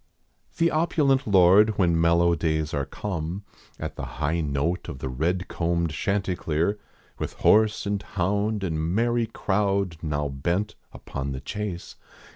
[0.57, 3.43] The opulent lord when mellow days are come,
[3.79, 6.79] At the high note of red combed chanticleer,
[7.19, 11.97] With horse and hound and merrv crowd now bent rpon the chase.